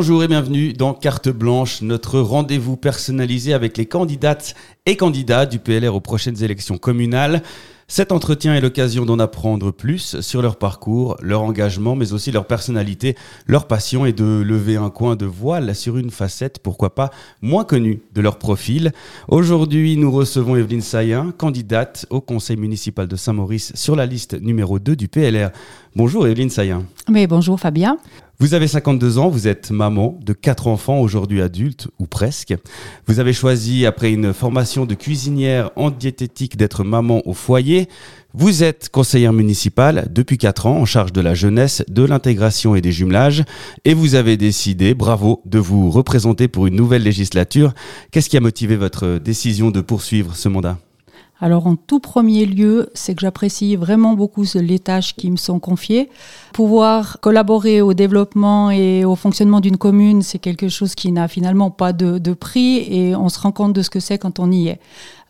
[0.00, 4.54] Bonjour et bienvenue dans Carte Blanche, notre rendez-vous personnalisé avec les candidates
[4.86, 7.42] et candidats du PLR aux prochaines élections communales.
[7.86, 12.46] Cet entretien est l'occasion d'en apprendre plus sur leur parcours, leur engagement, mais aussi leur
[12.46, 13.14] personnalité,
[13.46, 17.10] leur passion et de lever un coin de voile sur une facette, pourquoi pas,
[17.42, 18.92] moins connue de leur profil.
[19.28, 24.78] Aujourd'hui, nous recevons Evelyne Sayen, candidate au conseil municipal de Saint-Maurice sur la liste numéro
[24.78, 25.50] 2 du PLR.
[25.94, 26.86] Bonjour Evelyne Sayen.
[27.10, 27.98] Mais bonjour Fabien.
[28.40, 32.54] Vous avez 52 ans, vous êtes maman de quatre enfants, aujourd'hui adultes ou presque.
[33.06, 37.86] Vous avez choisi, après une formation de cuisinière en diététique, d'être maman au foyer.
[38.32, 42.80] Vous êtes conseillère municipale depuis 4 ans en charge de la jeunesse, de l'intégration et
[42.80, 43.44] des jumelages.
[43.84, 47.74] Et vous avez décidé, bravo, de vous représenter pour une nouvelle législature.
[48.10, 50.78] Qu'est-ce qui a motivé votre décision de poursuivre ce mandat?
[51.40, 55.58] Alors en tout premier lieu, c'est que j'apprécie vraiment beaucoup les tâches qui me sont
[55.58, 56.10] confiées.
[56.52, 61.70] Pouvoir collaborer au développement et au fonctionnement d'une commune, c'est quelque chose qui n'a finalement
[61.70, 64.68] pas de, prix et on se rend compte de ce que c'est quand on y
[64.68, 64.80] est.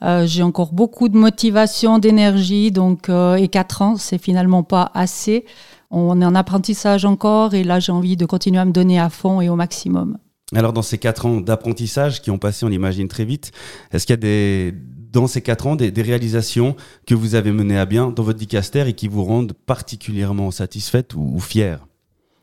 [0.03, 4.91] Euh, j'ai encore beaucoup de motivation, d'énergie, donc euh, et quatre ans, c'est finalement pas
[4.94, 5.44] assez.
[5.91, 9.11] On est en apprentissage encore et là j'ai envie de continuer à me donner à
[9.11, 10.19] fond et au maximum.
[10.55, 13.53] Alors dans ces quatre ans d'apprentissage qui ont passé, on imagine très vite,
[13.92, 14.75] est-ce qu'il y a des,
[15.12, 18.89] dans ces quatre ans des, réalisations que vous avez menées à bien dans votre dicaster
[18.89, 21.86] et qui vous rendent particulièrement satisfaite ou, fière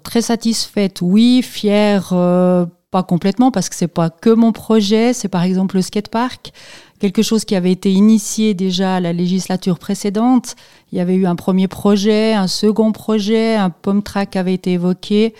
[0.03, 1.41] Très satisfaite, oui.
[1.41, 5.13] Fière, euh, pas complètement, parce que c'est pas que mon projet.
[5.13, 6.53] C'est par exemple le skatepark
[6.99, 10.55] quelque chose qui avait été initié déjà à la législature précédente.
[10.91, 14.73] Il y avait eu un premier projet, un second projet, un pomme track avait été
[14.73, 15.33] évoqué.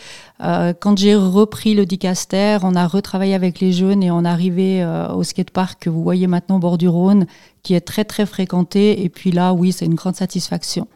[0.44, 4.28] Euh, quand j'ai repris le Dicaster, on a retravaillé avec les jeunes et on est
[4.28, 7.26] arrivé euh, au skatepark que vous voyez maintenant au bord du Rhône,
[7.64, 9.04] qui est très très fréquenté.
[9.04, 10.88] Et puis là, oui, c'est une grande satisfaction.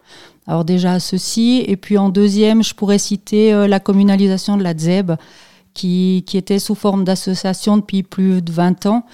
[0.47, 4.77] Alors déjà ceci, et puis en deuxième, je pourrais citer euh, la communalisation de la
[4.77, 5.13] ZEB,
[5.73, 9.05] qui, qui était sous forme d'association depuis plus de 20 ans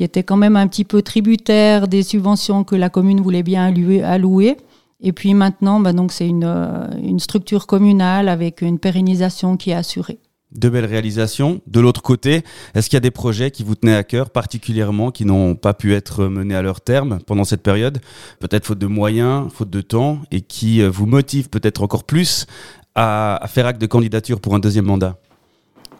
[0.00, 3.70] qui était quand même un petit peu tributaire des subventions que la commune voulait bien
[4.02, 4.56] allouer.
[5.02, 9.72] Et puis maintenant, bah donc c'est une, euh, une structure communale avec une pérennisation qui
[9.72, 10.18] est assurée.
[10.52, 11.60] De belles réalisations.
[11.66, 12.44] De l'autre côté,
[12.74, 15.74] est-ce qu'il y a des projets qui vous tenaient à cœur particulièrement, qui n'ont pas
[15.74, 18.00] pu être menés à leur terme pendant cette période?
[18.38, 22.46] Peut-être faute de moyens, faute de temps, et qui euh, vous motivent peut-être encore plus
[22.94, 25.18] à faire acte de candidature pour un deuxième mandat?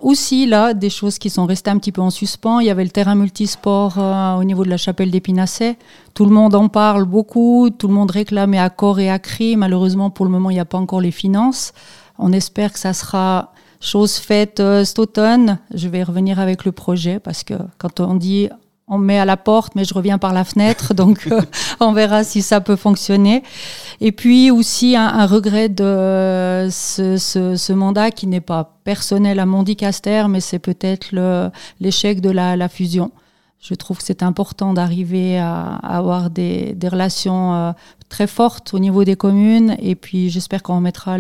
[0.00, 2.60] Aussi là des choses qui sont restées un petit peu en suspens.
[2.60, 5.76] Il y avait le terrain multisport euh, au niveau de la chapelle d'Épinasset.
[6.14, 9.56] Tout le monde en parle beaucoup, tout le monde réclame à corps et à cri.
[9.56, 11.72] Malheureusement, pour le moment, il n'y a pas encore les finances.
[12.18, 15.58] On espère que ça sera chose faite euh, cet automne.
[15.74, 18.48] Je vais revenir avec le projet parce que quand on dit
[18.90, 21.40] on met à la porte, mais je reviens par la fenêtre, donc euh,
[21.78, 23.42] on verra si ça peut fonctionner.
[24.00, 30.24] Et puis aussi un, regret de ce, ce, mandat qui n'est pas personnel à Mondicaster,
[30.28, 31.14] mais c'est peut-être
[31.80, 33.12] l'échec de la, la, fusion.
[33.60, 37.72] Je trouve que c'est important d'arriver à, avoir des, des relations euh,
[38.08, 41.16] très fortes au niveau des communes, et puis j'espère qu'on mettra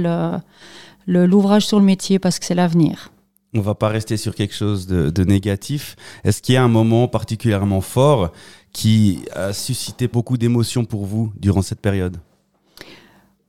[1.06, 3.10] l'ouvrage sur le métier parce que c'est l'avenir
[3.54, 5.96] on va pas rester sur quelque chose de, négatif.
[6.24, 8.32] Est-ce qu'il y a un moment particulièrement fort
[8.72, 12.18] qui a suscité beaucoup d'émotions pour vous durant cette période?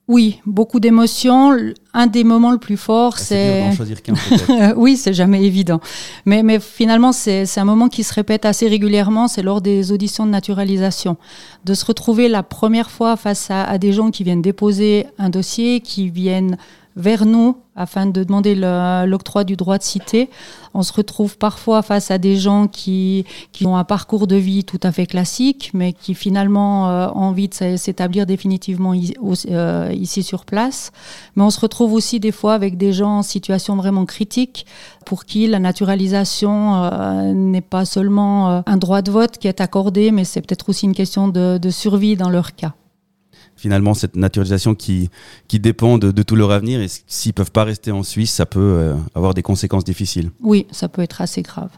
[0.07, 1.56] Oui, beaucoup d'émotions.
[1.94, 3.75] Un des moments le plus fort, ah, c'est.
[3.75, 4.16] choisir qu'un
[4.75, 5.79] oui, c'est jamais évident.
[6.25, 9.29] Mais, mais finalement, c'est un moment qui se répète assez régulièrement.
[9.29, 11.16] C'est lors des auditions de naturalisation.
[11.63, 15.79] De se retrouver la première fois face à des gens qui viennent déposer un dossier,
[15.79, 16.57] qui viennent
[16.96, 20.29] vers nous afin de demander l'octroi du droit de cité.
[20.74, 24.63] On se retrouve parfois face à des gens qui, qui ont un parcours de vie
[24.63, 28.93] tout à fait classique, mais qui finalement euh, ont envie de s'établir définitivement
[29.49, 30.91] euh, ici sur place.
[31.35, 34.66] Mais on se retrouve aussi des fois avec des gens en situation vraiment critique
[35.05, 40.11] pour qui la naturalisation euh, n'est pas seulement un droit de vote qui est accordé,
[40.11, 42.73] mais c'est peut-être aussi une question de survie dans leur cas
[43.61, 45.09] finalement cette naturalisation qui,
[45.47, 48.59] qui dépend de, tout leur avenir et s'ils peuvent pas rester en Suisse, ça peut
[48.59, 50.31] euh, avoir des conséquences difficiles.
[50.41, 51.69] Oui, ça peut être assez grave.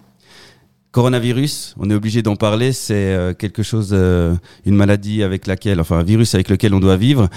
[0.91, 4.33] Coronavirus, on est obligé d'en parler, c'est euh, quelque chose, euh,
[4.65, 7.29] une maladie avec laquelle, enfin un virus avec lequel on doit vivre.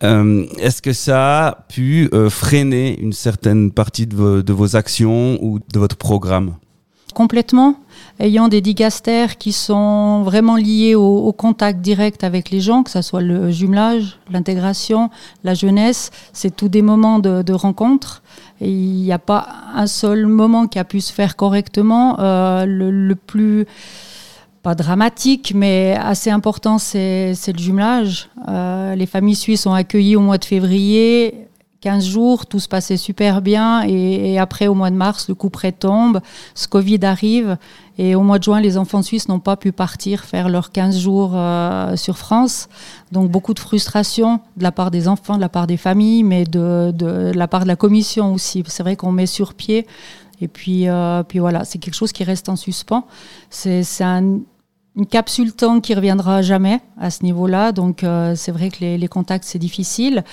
[0.00, 5.58] Est-ce que ça a pu freiner une certaine partie de vos, de vos actions ou
[5.58, 6.54] de votre programme?
[7.14, 7.76] Complètement
[8.20, 13.02] ayant des dicastères qui sont vraiment liés au, contact direct avec les gens, que ce
[13.02, 15.10] soit le jumelage, l'intégration,
[15.44, 18.22] la jeunesse, c'est tous des moments de, rencontre.
[18.60, 22.18] Et il n'y a pas un seul moment qui a pu se faire correctement.
[22.18, 23.66] Euh, le, plus
[24.62, 28.28] pas dramatique, mais assez important, c'est le jumelage.
[28.48, 31.46] Euh, les familles suisses ont accueilli au mois de février
[31.80, 33.82] 15 jours, tout se passait super bien.
[33.82, 36.20] Et, après, au mois de mars, le coup près tombe,
[36.54, 37.56] ce Covid arrive.
[37.98, 40.98] Et au mois de juin, les enfants suisses n'ont pas pu partir faire leurs 15
[40.98, 42.68] jours euh, sur France.
[43.12, 46.44] Donc beaucoup de frustration de la part des enfants, de la part des familles, mais
[46.44, 48.64] de, la part de la commission aussi.
[48.66, 49.86] C'est vrai qu'on met sur pied.
[50.40, 53.04] Et puis, euh, puis voilà, c'est quelque chose qui reste en suspens.
[53.50, 57.70] C'est une capsule temps qui reviendra jamais à ce niveau-là.
[57.70, 60.24] Donc euh, c'est vrai que les, les contacts, c'est difficile.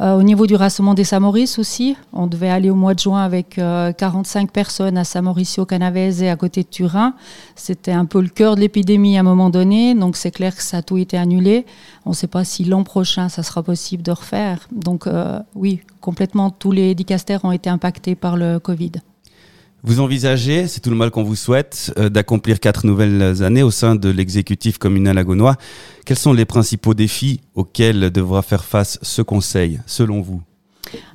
[0.00, 3.22] Euh, au niveau du rassemblement des Samoris aussi, on devait aller au mois de juin
[3.22, 7.14] avec 45 euh, personnes à Samoricio Canavese à côté de Turin.
[7.54, 10.62] C'était un peu le cœur de l'épidémie à un moment donné, donc c'est clair que
[10.62, 11.66] ça a tout été annulé.
[12.06, 14.68] On ne sait pas si l'an prochain ça sera possible de refaire.
[14.72, 18.92] Donc euh, oui, complètement tous les dicastères ont été impactés par le Covid.
[19.82, 23.70] Vous envisagez, c'est tout le mal qu'on vous souhaite, euh, d'accomplir quatre nouvelles années au
[23.70, 25.56] sein de l'exécutif communal agonois.
[26.04, 30.42] Quels sont les principaux défis auxquels devra faire face ce conseil, selon vous?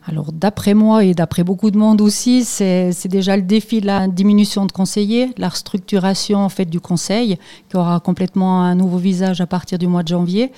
[0.07, 4.07] Alors d'après moi et d'après beaucoup de monde aussi, c'est déjà le défi de la
[4.07, 7.38] diminution de conseillers, la restructuration en fait du conseil,
[7.69, 10.51] qui aura complètement un nouveau visage à partir du mois de janvier.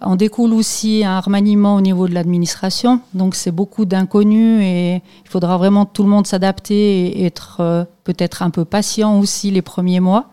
[0.00, 5.28] En découle aussi un remaniement au niveau de l'administration, donc c'est beaucoup d'inconnus et il
[5.28, 9.62] faudra vraiment tout le monde s'adapter et être euh, peut-être un peu patient aussi les
[9.62, 10.30] premiers mois.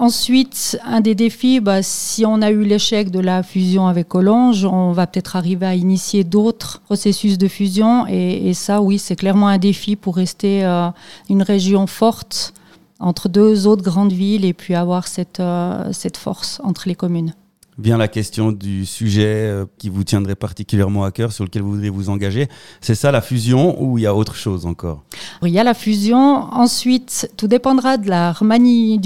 [0.00, 4.64] Ensuite, un des défis, bah, si on a eu l'échec de la fusion avec Collonges,
[4.64, 8.06] on va peut-être arriver à initier d'autres processus de fusion.
[8.06, 10.88] Et, ça, oui, c'est clairement un défi pour rester euh,
[11.28, 12.54] une région forte
[13.00, 17.34] entre deux autres grandes villes et puis avoir cette, euh, cette force entre les communes
[17.78, 21.70] vient la question du sujet euh, qui vous tiendrait particulièrement à cœur, sur lequel vous
[21.70, 22.48] voudriez vous engager.
[22.80, 25.04] C'est ça la fusion ou il y a autre chose encore?
[25.42, 26.18] Il y a la fusion.
[26.18, 28.10] Ensuite, tout dépendra du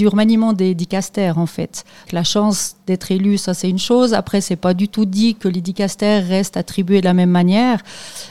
[0.07, 1.85] remaniement des dicastères en fait.
[2.11, 4.13] La chance d'être élu, ça c'est une chose.
[4.13, 7.81] Après, c'est pas du tout dit que les dicastères restent attribués de la même manière.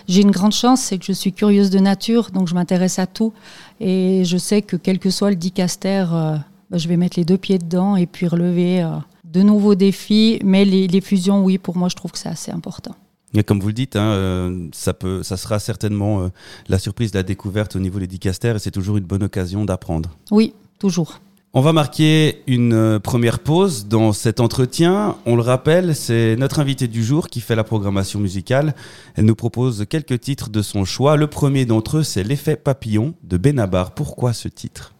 [0.09, 3.06] J'ai une grande chance, c'est que je suis curieuse de nature, donc je m'intéresse à
[3.06, 3.33] tout.
[3.81, 6.37] Et je sais que quel que soit le dicastère, euh,
[6.71, 8.83] bah, je vais mettre les deux pieds dedans et puis relever.
[8.83, 8.91] Euh,
[9.32, 12.94] de nouveaux défis, mais les, fusions, oui, pour moi, je trouve que c'est assez important.
[13.34, 16.29] Et comme vous le dites, hein, euh, ça, peut, ça sera certainement euh,
[16.69, 20.11] la surprise la découverte au niveau des dicastères et c'est toujours une bonne occasion d'apprendre.
[20.31, 21.19] Oui, toujours.
[21.55, 25.17] On va marquer une euh, première pause dans cet entretien.
[25.25, 28.75] On le rappelle, c'est notre invité du jour qui fait la programmation musicale.
[29.17, 31.17] Elle nous propose quelques titres de son choix.
[31.17, 33.93] Le premier d'entre eux, c'est L'effet papillon de Benabar.
[33.93, 34.93] Pourquoi ce titre?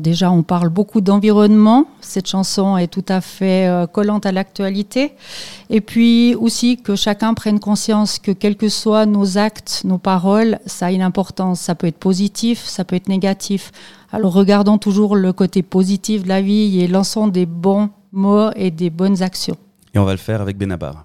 [0.00, 1.86] Déjà, on parle beaucoup d'environnement.
[2.00, 5.12] Cette chanson est tout à fait euh, collante à l'actualité.
[5.68, 10.58] Et puis aussi que chacun prenne conscience que quels que soient nos actes, nos paroles,
[10.64, 11.60] ça a une importance.
[11.60, 13.72] Ça peut être positif, ça peut être négatif.
[14.10, 18.70] Alors regardons toujours le côté positif de la vie et lançons des bons mots et
[18.70, 19.56] des bonnes actions.
[19.94, 21.04] Et on va le faire avec Benabar.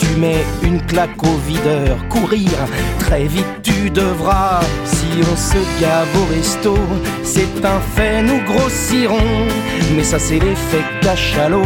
[0.11, 2.51] tu mets une claque au videur, courir,
[2.99, 4.61] très vite tu devras.
[4.85, 6.77] Si on se gave au resto,
[7.23, 9.47] c'est un fait, nous grossirons.
[9.95, 11.63] Mais ça c'est l'effet cachalot.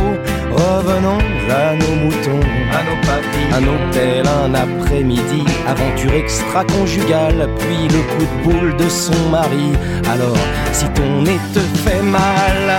[0.52, 5.44] Revenons à nos moutons, à nos papilles, à nos tels un après-midi.
[5.68, 9.72] Aventure extra-conjugale, puis le coup de boule de son mari.
[10.12, 10.38] Alors,
[10.72, 12.78] si ton nez te fait mal,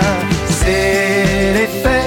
[0.49, 2.06] c'est l'effet.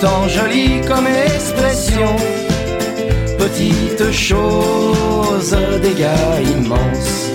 [0.00, 2.16] tant joli comme expression.
[3.38, 7.30] Petite chose, dégâts immenses.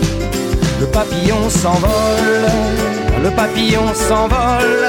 [0.79, 2.47] Le papillon s'envole,
[3.23, 4.87] le papillon s'envole.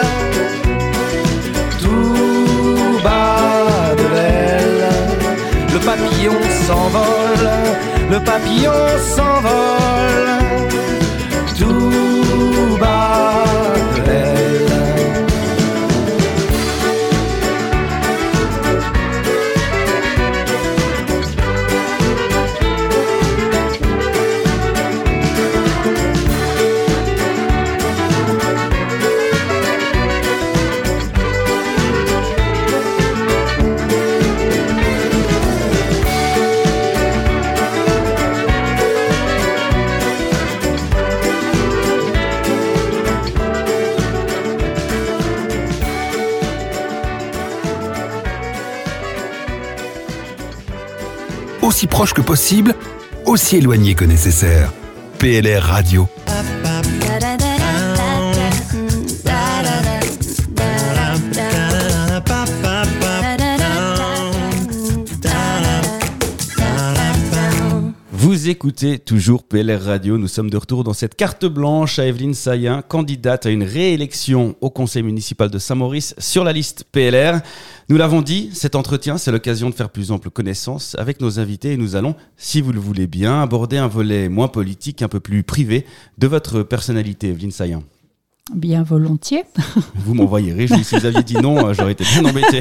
[1.82, 4.86] Tout bas de l'aile.
[5.74, 7.50] Le papillon s'envole,
[8.10, 8.80] le papillon
[9.14, 10.30] s'envole.
[11.58, 13.65] Tout bas
[51.66, 52.74] aussi proche que possible,
[53.24, 54.72] aussi éloigné que nécessaire.
[55.18, 56.08] PLR Radio.
[68.46, 70.18] Vous écoutez toujours PLR Radio.
[70.18, 74.54] Nous sommes de retour dans cette carte blanche à Evelyne Sayen, candidate à une réélection
[74.60, 77.40] au conseil municipal de Saint-Maurice sur la liste PLR.
[77.88, 81.72] Nous l'avons dit, cet entretien, c'est l'occasion de faire plus ample connaissance avec nos invités
[81.72, 85.18] et nous allons, si vous le voulez bien, aborder un volet moins politique, un peu
[85.18, 85.84] plus privé
[86.16, 87.82] de votre personnalité, Evelyne Sayen.
[88.54, 89.42] Bien volontiers.
[89.96, 90.84] Vous m'envoyez réjoui.
[90.84, 92.60] Si vous aviez dit non, j'aurais été bien embêté.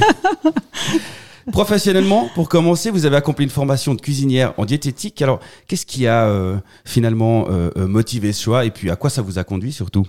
[1.51, 5.21] Professionnellement, pour commencer, vous avez accompli une formation de cuisinière en diététique.
[5.21, 9.21] Alors, qu'est-ce qui a euh, finalement euh, motivé ce choix et puis à quoi ça
[9.21, 10.05] vous a conduit surtout?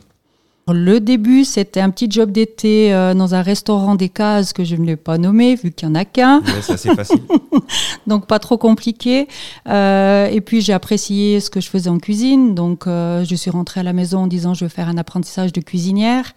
[0.68, 4.74] Le début, c'était un petit job d'été euh, dans un restaurant des cases que je
[4.74, 6.40] ne l'ai pas nommé, vu qu'il n'y en a qu'un.
[6.40, 7.22] Ouais, c'est facile.
[8.08, 9.28] donc, pas trop compliqué.
[9.68, 12.56] Euh, et puis, j'ai apprécié ce que je faisais en cuisine.
[12.56, 15.52] Donc, euh, je suis rentrée à la maison en disant je vais faire un apprentissage
[15.52, 16.32] de cuisinière.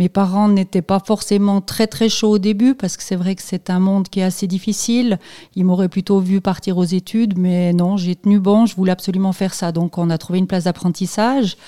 [0.00, 3.42] Mes parents n'étaient pas forcément très très chauds au début parce que c'est vrai que
[3.44, 5.18] c'est un monde qui est assez difficile.
[5.56, 9.32] Ils m'auraient plutôt vu partir aux études, mais non, j'ai tenu bon, je voulais absolument
[9.34, 9.72] faire ça.
[9.72, 11.58] Donc on a trouvé une place d'apprentissage.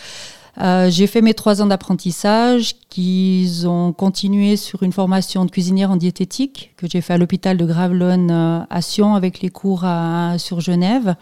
[0.63, 5.91] Euh, j'ai fait mes trois ans d'apprentissage qui ont continué sur une formation de cuisinière
[5.91, 9.85] en diététique que j'ai fait à l'hôpital de Gravelines euh, à Sion avec les cours
[9.85, 11.17] à, sur Genève.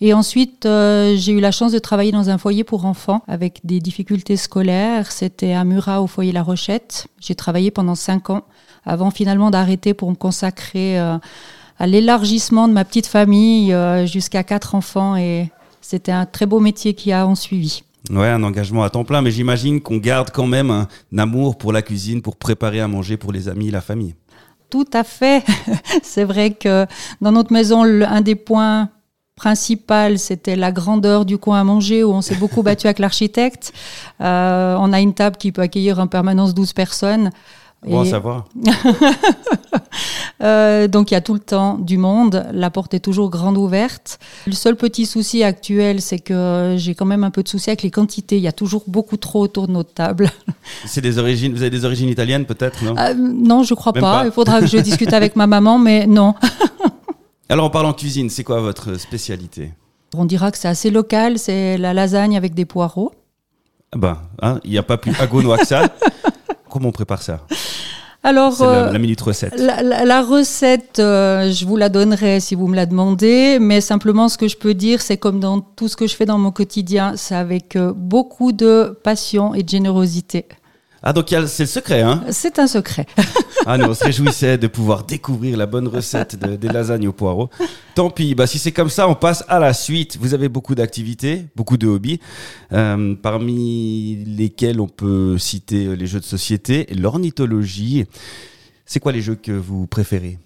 [0.00, 3.60] Et ensuite, euh, j'ai eu la chance de travailler dans un foyer pour enfants avec
[3.64, 5.10] des difficultés scolaires.
[5.10, 7.06] C'était à Murat au foyer La Rochette.
[7.18, 8.42] J'ai travaillé pendant cinq ans
[8.84, 11.16] avant finalement d'arrêter pour me consacrer euh,
[11.78, 15.16] à l'élargissement de ma petite famille euh, jusqu'à quatre enfants.
[15.16, 15.50] Et
[15.80, 17.82] c'était un très beau métier qui a en suivi.
[18.10, 21.72] Ouais, un engagement à temps plein, mais j'imagine qu'on garde quand même un amour pour
[21.72, 24.14] la cuisine, pour préparer à manger pour les amis et la famille.
[24.68, 25.42] Tout à fait.
[26.02, 26.86] C'est vrai que
[27.20, 28.90] dans notre maison, un des points
[29.36, 33.72] principal, c'était la grandeur du coin à manger où on s'est beaucoup battu avec l'architecte.
[34.22, 37.30] Euh, on a une table qui peut accueillir en permanence 12 personnes.
[37.86, 38.46] Bon à savoir.
[40.42, 43.58] euh, donc il y a tout le temps du monde, la porte est toujours grande
[43.58, 44.18] ouverte.
[44.46, 47.82] Le seul petit souci actuel, c'est que j'ai quand même un peu de souci avec
[47.82, 48.38] les quantités.
[48.38, 50.30] Il y a toujours beaucoup trop autour de notre table.
[50.86, 52.96] C'est des origines, vous avez des origines italiennes peut-être, non?
[52.96, 54.00] Euh, Non, je crois pas.
[54.00, 54.22] pas.
[54.24, 56.34] Il faudra que je discute avec ma maman, mais non.
[57.48, 59.72] Alors en parlant cuisine, c'est quoi votre spécialité
[60.16, 63.12] On dira que c'est assez local, c'est la lasagne avec des poireaux.
[63.92, 65.88] Ah ben, hein, il n'y a pas plus agonois que ça.
[66.68, 67.46] Comment on prépare ça
[68.24, 69.54] alors, c'est la, minute recette.
[69.56, 74.48] La, recette, je vous la donnerai si vous me la demandez, mais simplement ce que
[74.48, 77.36] je peux dire, c'est comme dans tout ce que je fais dans mon quotidien, c'est
[77.36, 80.46] avec beaucoup de passion et de générosité.
[81.04, 83.06] Ah, donc c'est le secret, hein C'est un secret.
[83.68, 87.50] ah non, on se réjouissait de pouvoir découvrir la bonne recette des lasagnes au poireaux.
[87.96, 90.18] Tant pis, bah, si c'est comme ça, on passe à la suite.
[90.20, 92.20] Vous avez beaucoup d'activités, beaucoup de hobbies,
[92.72, 98.04] euh, parmi lesquels on peut citer les jeux de société, l'ornithologie.
[98.84, 100.38] C'est quoi les jeux que vous préférez?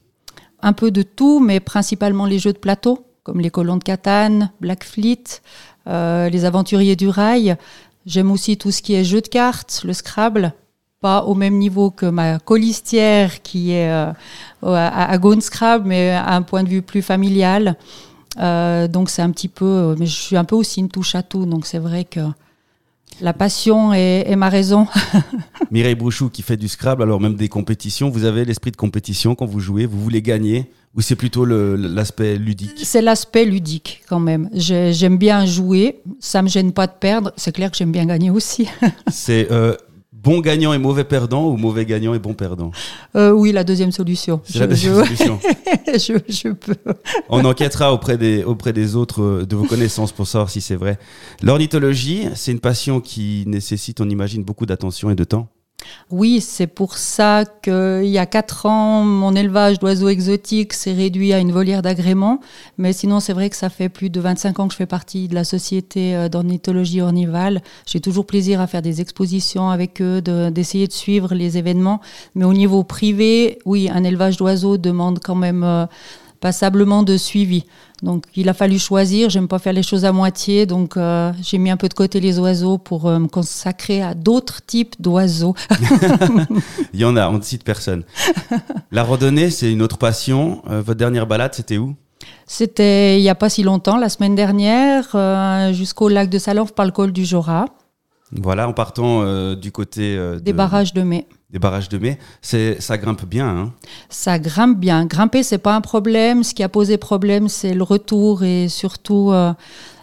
[0.63, 4.51] Un peu de tout, mais principalement les jeux de plateau, comme les colons de Catane,
[4.61, 5.43] Black Fleet,
[5.87, 7.57] euh, les aventuriers du rail.
[8.07, 10.55] J'aime aussi tout ce qui est jeu de cartes, le Scrabble,
[11.01, 14.13] pas au même niveau que ma colistière qui est euh,
[14.63, 17.77] à, Gone Scrabble, mais à un point de vue plus familial.
[18.39, 21.23] Euh, donc c'est un petit peu, mais je suis un peu aussi une touche à
[21.23, 22.21] tout, donc c'est vrai que
[23.21, 24.87] la passion est, ma raison.
[25.71, 29.35] Mireille Brouchou qui fait du Scrabble, alors même des compétitions, vous avez l'esprit de compétition
[29.35, 32.81] quand vous jouez, vous voulez gagner ou c'est plutôt l'aspect ludique?
[32.83, 34.51] C'est l'aspect ludique quand même.
[34.53, 37.33] J'aime bien jouer, ça me gêne pas de perdre.
[37.37, 38.69] C'est clair que j'aime bien gagner aussi.
[39.11, 39.77] c'est euh,
[40.23, 42.71] bon gagnant et mauvais perdant ou mauvais gagnant et bon perdant
[43.17, 44.41] euh, Oui, la deuxième solution.
[44.55, 45.39] La deuxième solution.
[45.87, 46.77] je, je, peux.
[47.29, 50.77] On enquêtera auprès des, auprès des autres euh, de vos connaissances pour savoir si c'est
[50.77, 50.99] vrai.
[51.43, 55.49] L'ornithologie, c'est une passion qui nécessite, on imagine, beaucoup d'attention et de temps.
[56.11, 61.33] Oui, c'est pour ça qu'il y a quatre ans, mon élevage d'oiseaux exotiques s'est réduit
[61.33, 62.41] à une volière d'agrément.
[62.79, 65.29] Mais sinon, c'est vrai que ça fait plus de 25 ans que je fais partie
[65.29, 67.63] de la société euh, d'ornithologie ornivale.
[67.87, 72.01] J'ai toujours plaisir à faire des expositions avec eux, d'essayer de, suivre les événements.
[72.35, 75.87] Mais au niveau privé, oui, un élevage d'oiseaux demande quand même euh,
[76.41, 77.65] passablement de suivi.
[78.03, 81.59] Donc il a fallu choisir, j'aime pas faire les choses à moitié, donc euh, j'ai
[81.59, 85.55] mis un peu de côté les oiseaux pour euh, me consacrer à d'autres types d'oiseaux.
[86.95, 88.05] il y en a, on ne cite personne.
[88.91, 90.63] La randonnée, c'est une autre passion.
[90.71, 91.95] Euh, votre dernière balade, c'était où?
[92.47, 95.17] C'était il n'y a pas si longtemps, la semaine dernière,
[95.73, 97.67] jusqu'au lac de Salanf par le col du Jura.
[98.33, 102.97] Voilà, en partant du côté des barrages de mai des barrages de mai, c'est ça
[102.97, 103.49] grimpe bien.
[103.49, 103.73] Hein
[104.09, 105.05] ça grimpe bien.
[105.07, 106.45] Grimper, c'est pas un problème.
[106.45, 109.53] Ce qui a posé problème, c'est le retour et surtout euh,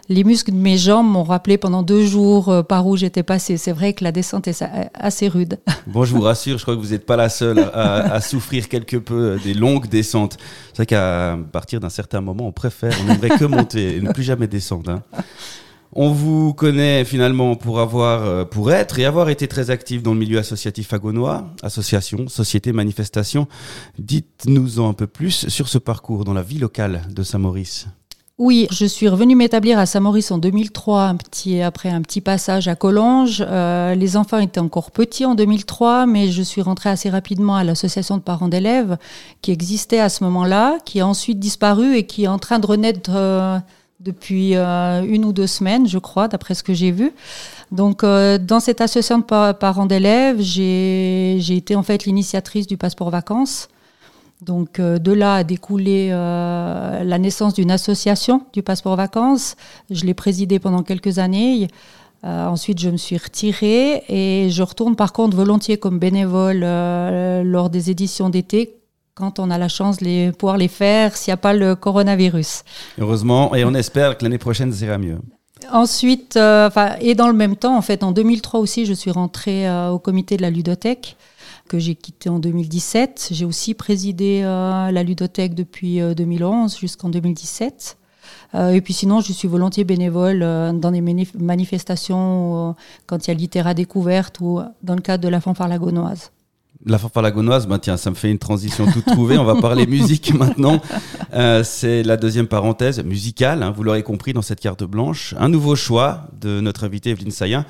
[0.09, 3.55] les muscles de mes jambes m'ont rappelé pendant deux jours euh, par où j'étais passé.
[3.55, 4.63] C'est vrai que la descente est
[4.93, 5.59] assez rude.
[5.87, 8.67] Bon, je vous rassure, je crois que vous n'êtes pas la seule à, à, souffrir
[8.67, 10.37] quelque peu des longues descentes.
[10.67, 14.11] C'est vrai qu'à partir d'un certain moment, on préfère, on n'aimerait que monter et ne
[14.11, 14.91] plus jamais descendre.
[14.91, 15.01] Hein.
[15.99, 20.13] On vous connaît finalement pour avoir, euh, pour être et avoir été très actif dans
[20.13, 23.47] le milieu associatif agonois, association, société, manifestation.
[23.97, 27.87] Dites-nous-en un peu plus sur ce parcours dans la vie locale de Saint-Maurice.
[28.37, 32.67] Oui, je suis revenue m'établir à Saint-Maurice en 2003, un petit, après un petit passage
[32.67, 33.43] à Collonges.
[33.47, 37.63] Euh, les enfants étaient encore petits en 2003, mais je suis rentrée assez rapidement à
[37.63, 38.99] l'association de parents d'élèves
[39.41, 42.67] qui existait à ce moment-là, qui a ensuite disparu et qui est en train de
[42.67, 43.57] renaître euh,
[43.99, 47.13] depuis euh, une ou deux semaines, je crois, d'après ce que j'ai vu.
[47.71, 53.09] Donc, euh, dans cette association de parents d'élèves, j'ai été en fait l'initiatrice du passeport
[53.09, 53.69] vacances.
[54.41, 59.55] Donc, euh, de là a découlé la naissance d'une association du passeport vacances.
[59.89, 61.67] Je l'ai présidée pendant quelques années.
[62.23, 66.59] ensuite, je me suis retirée et je retourne par contre volontiers comme bénévole
[67.43, 68.76] lors des éditions d'été
[69.17, 72.63] quand on a la chance de pouvoir les faire s'il n'y a pas le coronavirus.
[72.99, 75.17] Heureusement, et on espère que l'année prochaine, ça ira mieux.
[75.71, 76.69] Ensuite, euh,
[77.01, 79.99] et dans le même temps, en fait, en 2003 aussi, je suis rentrée euh, au
[79.99, 81.17] comité de la ludothèque
[81.67, 83.29] que j'ai quitté en 2017.
[83.31, 87.97] J'ai aussi présidé euh, la ludothèque depuis 2011 jusqu'en 2017.
[88.53, 91.01] et puis sinon, je suis volontiers bénévole dans des
[91.35, 92.75] manifestations
[93.05, 96.31] quand il y a littéra découverte ou dans le cadre de la fanfare lagonoise.
[96.87, 99.37] La fanfare lagonoise, bah tiens, ça me fait une transition toute trouvée.
[99.37, 100.81] On va parler musique maintenant.
[101.33, 105.35] Euh, c'est la deuxième parenthèse musicale, hein, vous l'aurez compris dans cette carte blanche.
[105.37, 107.65] Un nouveau choix de notre invité Evelyne Sayen.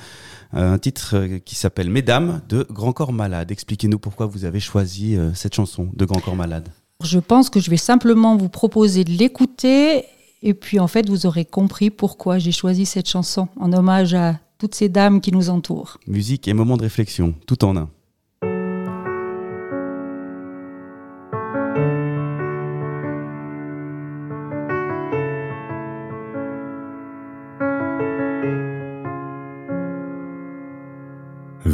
[0.53, 3.51] Euh, un titre euh, qui s'appelle Mesdames de Grand Corps Malade.
[3.51, 6.69] Expliquez-nous pourquoi vous avez choisi cette chanson de Grand Corps Malade.
[7.03, 10.05] Je pense que je vais simplement vous proposer de l'écouter
[10.43, 14.39] et puis en fait vous aurez compris pourquoi j'ai choisi cette chanson en hommage à
[14.59, 15.97] toutes ces dames qui nous entourent.
[16.07, 17.89] Musique et moment de réflexion, tout en un.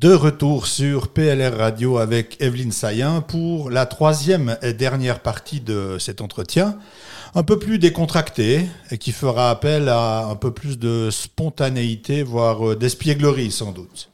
[0.00, 5.98] De retour sur PLR Radio avec Evelyne Sayen pour la troisième et dernière partie de
[5.98, 6.78] cet entretien,
[7.34, 12.76] un peu plus décontracté et qui fera appel à un peu plus de spontanéité, voire
[12.76, 14.08] d'espièglerie sans doute.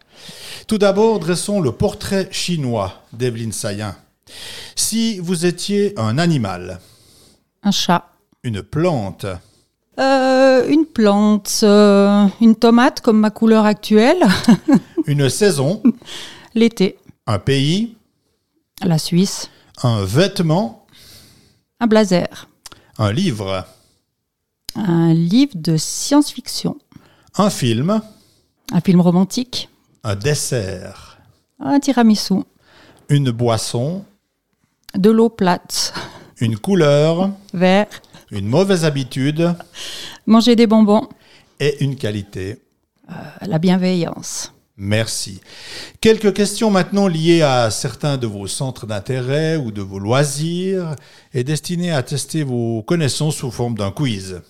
[0.67, 3.95] Tout d'abord, dressons le portrait chinois d'Evelyne Sayen.
[4.75, 6.81] Si vous étiez un animal,
[7.63, 8.11] Un chat.
[8.43, 9.27] une plante,
[9.99, 14.27] Euh, une plante, euh, une tomate comme ma couleur actuelle,
[15.07, 15.83] une saison,
[16.55, 17.97] l'été, un pays,
[18.83, 19.49] la Suisse,
[19.83, 20.87] un vêtement,
[21.81, 22.47] un blazer,
[22.99, 23.65] un livre,
[24.75, 26.77] un livre de science-fiction,
[27.39, 28.03] un film,
[28.73, 29.71] un film romantique,
[30.05, 31.19] un dessert,
[31.59, 32.43] un tiramisu,
[33.09, 34.05] une boisson,
[34.95, 35.95] de l'eau plate,
[36.41, 37.89] une couleur, vert,
[38.31, 39.55] une mauvaise habitude
[40.27, 41.09] manger des bonbons,
[41.61, 42.59] et une qualité.
[43.41, 44.53] la bienveillance.
[44.79, 45.41] Merci.
[46.03, 50.95] Quelques questions maintenant liées à certains de vos centres d'intérêt ou de vos loisirs
[51.33, 54.43] et destinées à tester vos connaissances sous forme d'un quiz.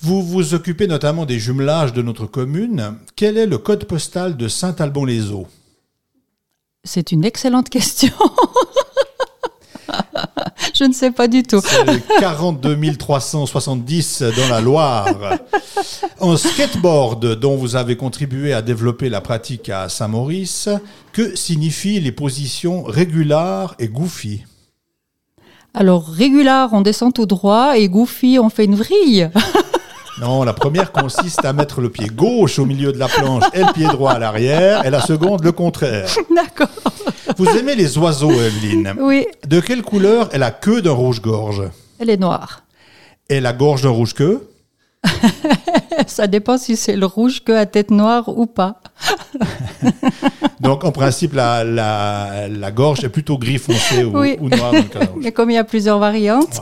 [0.00, 2.96] Vous vous occupez notamment des jumelages de notre commune.
[3.14, 5.46] Quel est le code postal de Saint-Albon-les-Eaux?
[6.82, 8.12] C'est une excellente question.
[10.78, 11.60] Je ne sais pas du tout.
[11.64, 15.38] C'est 42 370 dans la Loire.
[16.20, 20.68] En skateboard, dont vous avez contribué à développer la pratique à Saint-Maurice,
[21.12, 24.44] que signifient les positions régular et goofy?
[25.72, 29.30] Alors, régular, on descend tout droit et goofy, on fait une vrille.
[30.20, 33.60] Non, la première consiste à mettre le pied gauche au milieu de la planche et
[33.60, 36.08] le pied droit à l'arrière, et la seconde le contraire.
[36.34, 36.68] D'accord.
[37.36, 41.64] Vous aimez les oiseaux, Evelyne Oui, De quelle couleur est la queue d'un rouge-gorge?
[41.98, 42.62] Elle est noire.
[43.28, 44.48] Et la gorge d'un rouge-queue?
[46.06, 48.80] Ça dépend si c'est le rouge que à tête noire ou pas.
[50.60, 54.36] Donc, en principe, la, la, la gorge est plutôt gris foncé ou, Oui.
[54.40, 55.22] ou noir dans le cas d'un rouge.
[55.22, 56.60] Mais comme il y a plusieurs variantes,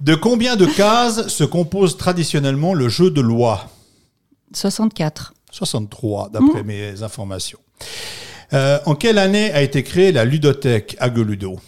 [0.00, 3.68] De combien de cases se compose traditionnellement le jeu de loi
[4.54, 5.34] 64.
[5.52, 7.58] 63, d'après mes informations.
[8.52, 11.60] Euh, en quelle année a été créée la ludothèque Ageludo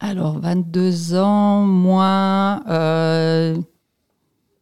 [0.00, 3.56] Alors, 22 ans moins euh,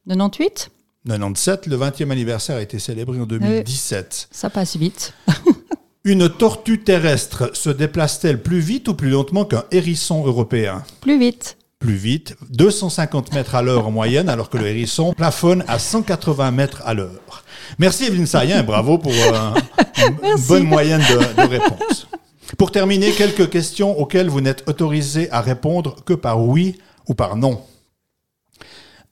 [0.08, 0.70] 98
[1.06, 4.28] 97, le 20e anniversaire a été célébré en 2017.
[4.30, 5.14] Ça passe vite.
[6.04, 10.84] Une tortue terrestre se déplace-t-elle plus vite ou plus lentement qu'un hérisson européen?
[11.00, 11.56] Plus vite.
[11.86, 16.50] Plus vite, 250 mètres à l'heure en moyenne, alors que le hérisson plafonne à 180
[16.50, 17.44] mètres à l'heure.
[17.78, 19.52] Merci Evelyne Sayen, bravo pour euh,
[19.98, 20.48] une Merci.
[20.48, 22.08] bonne moyenne de, de réponse.
[22.58, 27.36] Pour terminer, quelques questions auxquelles vous n'êtes autorisé à répondre que par oui ou par
[27.36, 27.62] non.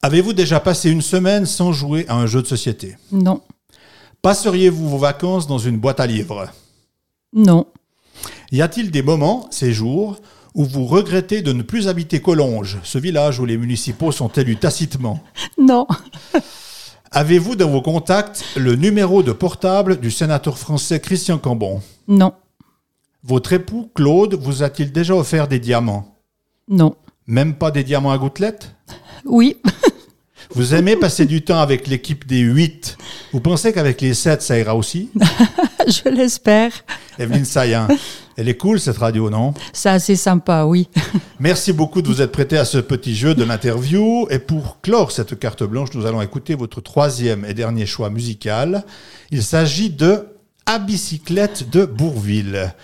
[0.03, 2.97] Avez-vous déjà passé une semaine sans jouer à un jeu de société?
[3.13, 3.41] Non.
[4.21, 6.49] Passeriez-vous vos vacances dans une boîte à livres?
[7.33, 7.69] Non.
[8.51, 10.17] Y a-t-il des moments, ces jours,
[10.55, 14.57] où vous regrettez de ne plus habiter Collonges, ce village où les municipaux sont élus
[14.57, 15.21] tacitement
[15.59, 15.87] Non.
[17.11, 21.81] Avez-vous dans vos contacts le numéro de portable du sénateur français Christian Cambon?
[22.09, 22.33] Non.
[23.23, 26.19] Votre époux, Claude, vous a-t-il déjà offert des diamants?
[26.69, 26.97] Non.
[27.27, 28.75] Même pas des diamants à gouttelettes
[29.25, 29.57] Oui.
[30.51, 32.97] Vous aimez passer du temps avec l'équipe des 8
[33.33, 35.11] Vous pensez qu'avec les 7, ça ira aussi?
[35.87, 36.73] Je l'espère.
[37.19, 37.89] Evelyne Sayen,
[38.37, 39.55] elle est cool cette radio, non?
[39.73, 40.89] C'est assez sympa, oui.
[41.39, 44.27] Merci beaucoup de vous être prêté à ce petit jeu de l'interview.
[44.31, 48.85] Et pour clore cette carte blanche, nous allons écouter votre troisième et dernier choix musical.
[49.31, 50.27] Il s'agit de
[50.67, 52.75] À bicyclette de Bourville.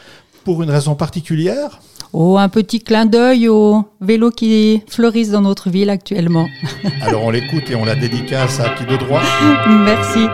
[0.50, 1.78] Pour une raison particulière
[2.12, 6.48] Oh, un petit clin d'œil aux vélos qui fleurissent dans notre ville actuellement.
[7.02, 9.22] Alors on l'écoute et on la dédicace à qui de droit?
[9.68, 10.26] Merci.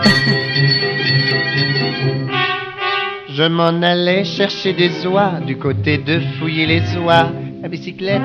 [3.28, 7.28] Je m'en allais chercher des oies du côté de fouiller les oies
[7.62, 8.22] à bicyclette.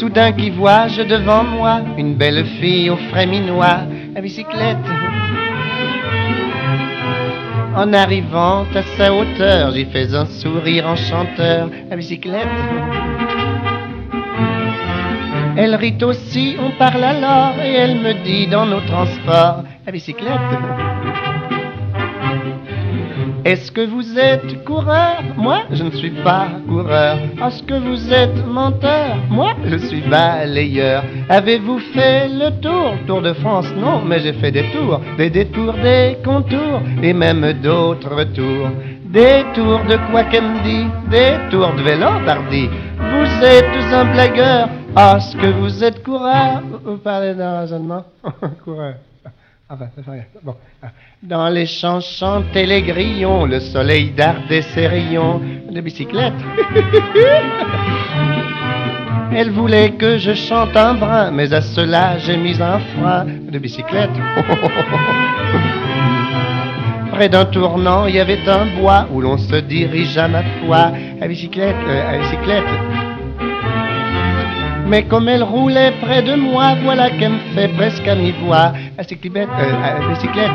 [0.00, 1.80] Soudain qui vois-je devant moi?
[1.96, 3.82] Une belle fille au frais minois
[4.16, 4.78] à bicyclette.
[7.76, 12.46] En arrivant à sa hauteur, j'y fais un sourire enchanteur à bicyclette.
[15.56, 20.30] Elle rit aussi, on parle alors, et elle me dit dans nos transports à bicyclette.
[23.44, 25.22] Est-ce que vous êtes coureur?
[25.36, 27.18] Moi, je ne suis pas coureur.
[27.46, 29.16] Est-ce que vous êtes menteur?
[29.28, 31.04] Moi, je suis balayeur.
[31.28, 32.94] Avez-vous fait le tour?
[33.06, 37.52] Tour de France Non, mais j'ai fait des tours, des détours, des contours, et même
[37.62, 38.70] d'autres tours.
[39.04, 39.98] Des tours de
[40.64, 40.86] dit?
[41.10, 42.70] Des tours de vélo pardi.
[42.98, 44.68] Vous êtes un blagueur.
[44.96, 46.62] Est-ce que vous êtes coureur?
[46.82, 48.04] Vous parlez d'un raisonnement
[48.64, 48.94] Coureur.
[49.68, 50.24] C'est rien.
[50.42, 50.56] Bon.
[51.22, 56.34] Dans les champs chantaient les grillons, le soleil dardait ses rayons de bicyclette.
[59.34, 63.58] Elle voulait que je chante un brin, mais à cela j'ai mis un frein de
[63.58, 64.10] bicyclette.
[67.10, 70.92] Près d'un tournant, il y avait un bois où l'on se dirige à ma foi
[71.22, 72.64] à bicyclette, euh, à bicyclette.
[74.86, 78.72] Mais comme elle roulait près de moi, voilà qu'elle me fait presque à mi-voix.
[78.98, 79.46] À euh,
[79.82, 80.50] à bicyclette.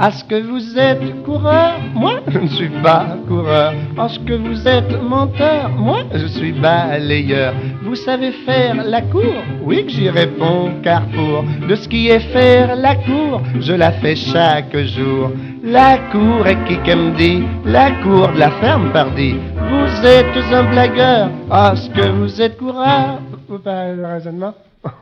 [0.00, 1.74] Est-ce que vous êtes coureur?
[1.94, 3.72] Moi, je ne suis pas coureur.
[3.72, 5.70] Est-ce que vous êtes menteur?
[5.76, 7.54] Moi, je suis balayeur.
[7.82, 9.34] Vous savez faire la cour?
[9.62, 11.44] Oui, que j'y réponds, Carrefour.
[11.68, 15.30] De ce qui est faire la cour, je la fais chaque jour.
[15.62, 17.44] La cour est qui qu'elle me dit?
[17.64, 19.36] La cour de la ferme, pardi.
[19.72, 21.30] Vous êtes un blagueur.
[21.50, 24.52] Est-ce que vous êtes coureur Vous parlez de raisonnement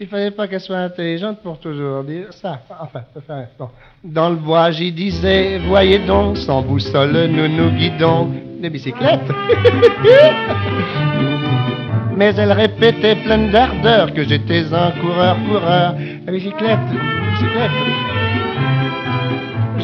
[0.00, 2.60] Il fallait pas qu'elle soit intelligente pour toujours dire ça.
[2.78, 3.46] Enfin, rien.
[3.58, 3.70] Bon.
[4.04, 8.28] Dans le bois, j'y disais, voyez donc, sans boussole, nous nous guidons.
[8.60, 9.20] Des bicyclettes.
[12.14, 15.94] Mais elle répétait pleine d'ardeur que j'étais un coureur-coureur.
[16.26, 16.78] La bicyclette,
[17.32, 17.70] bicyclette.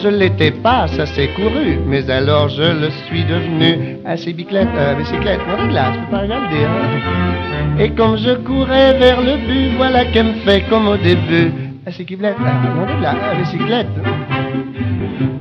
[0.03, 3.97] Je l'étais pas, ça s'est couru, mais alors je le suis devenu.
[4.05, 6.65] À ces bicyclettes, euh, bicyclette, non, là, je peux pas regarder.
[6.65, 7.79] Hein.
[7.79, 11.51] Et comme je courais vers le but, voilà qu'elle me fait comme au début.
[11.87, 13.87] À ces là, non, là, à bicyclette.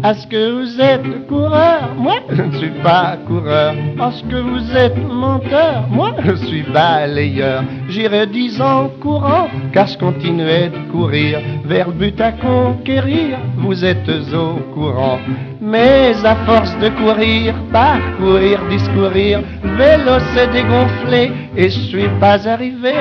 [0.04, 3.74] Est-ce que vous êtes coureur Moi, je ne suis pas coureur.
[3.74, 7.64] Est-ce que vous êtes menteur Moi, je suis balayeur.
[7.90, 13.38] J'irai dix ans courant, car je continuais de courir vers le but à conquérir.
[13.58, 15.20] Vous êtes au courant.
[15.62, 22.94] Mais à force de courir, parcourir, discourir, vélo s'est dégonflé et je suis pas arrivé.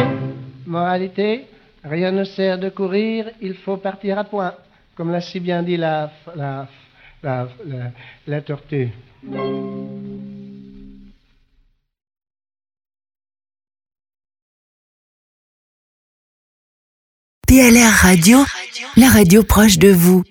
[0.67, 1.45] Moralité,
[1.85, 4.53] rien ne sert de courir, il faut partir à point.
[4.97, 6.69] Comme l'a si bien dit la, la,
[7.23, 7.49] la,
[8.29, 8.91] la, tortue.
[17.49, 18.39] PLR Radio,
[18.97, 20.23] la radio proche de vous.